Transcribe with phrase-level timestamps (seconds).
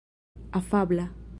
[0.57, 1.05] afabla